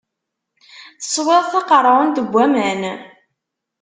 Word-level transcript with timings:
Teswiḍ 1.01 1.45
taqeṛɛunt 1.51 2.21
n 2.25 2.27
waman. 2.33 2.81